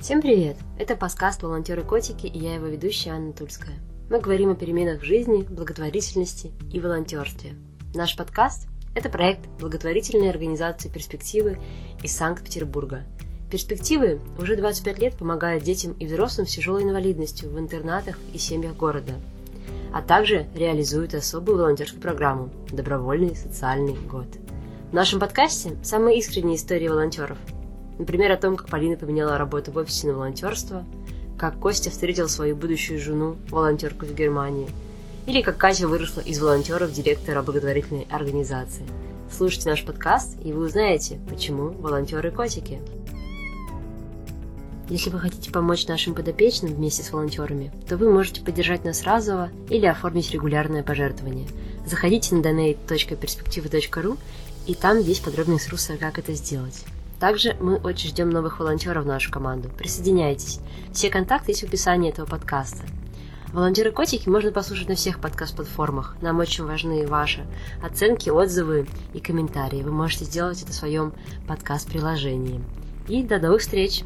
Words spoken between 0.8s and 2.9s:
подкаст «Волонтеры-котики» и я его